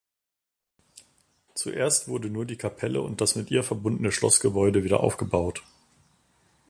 Zuerst 1.53 2.07
wurde 2.07 2.31
nur 2.31 2.45
die 2.45 2.57
Kapelle 2.57 3.03
und 3.03 3.21
das 3.21 3.35
mit 3.35 3.51
ihr 3.51 3.61
verbundene 3.61 4.11
Schlossgebäude 4.11 4.83
wieder 4.83 5.01
aufgebaut. 5.01 5.61